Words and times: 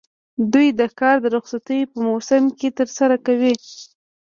دوی 0.53 0.67
دا 0.79 0.87
کار 0.99 1.15
د 1.21 1.25
رخصتیو 1.35 1.89
په 1.91 1.97
موسم 2.07 2.43
کې 2.59 2.69
ترسره 2.79 3.15
کوي 3.25 3.53